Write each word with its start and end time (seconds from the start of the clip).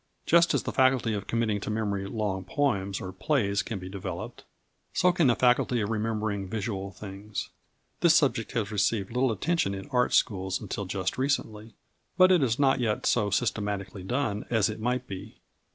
Just 0.25 0.55
as 0.55 0.63
the 0.63 0.71
faculty 0.71 1.13
of 1.13 1.27
committing 1.27 1.59
to 1.59 1.69
memory 1.69 2.07
long 2.07 2.43
poems 2.43 2.99
or 2.99 3.11
plays 3.11 3.61
can 3.61 3.77
be 3.77 3.87
developed, 3.87 4.45
so 4.93 5.11
can 5.11 5.27
the 5.27 5.35
faculty 5.35 5.79
of 5.79 5.91
remembering 5.91 6.47
visual 6.49 6.89
things. 6.91 7.49
This 7.99 8.15
subject 8.15 8.53
has 8.53 8.71
received 8.71 9.11
little 9.11 9.31
attention 9.31 9.75
in 9.75 9.87
art 9.89 10.15
schools 10.15 10.59
until 10.59 10.85
just 10.85 11.19
recently. 11.19 11.75
But 12.17 12.31
it 12.31 12.41
is 12.41 12.57
not 12.57 12.79
yet 12.79 13.05
so 13.05 13.29
systematically 13.29 14.01
done 14.01 14.43
as 14.49 14.69
it 14.69 14.79
might 14.79 15.05
be. 15.05 15.39